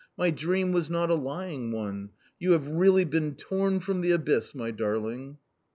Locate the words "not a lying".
0.89-1.71